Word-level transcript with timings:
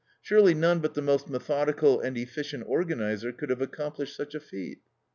Surely 0.19 0.55
none 0.55 0.79
but 0.79 0.95
the 0.95 1.01
most 1.03 1.29
methodical 1.29 1.99
and 2.01 2.17
efficient 2.17 2.63
organizer 2.65 3.31
could 3.31 3.51
have 3.51 3.61
accomplished 3.61 4.15
such 4.15 4.33
a 4.33 4.39
feat. 4.39 4.79